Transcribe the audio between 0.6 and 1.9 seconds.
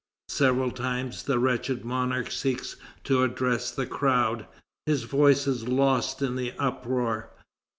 times the wretched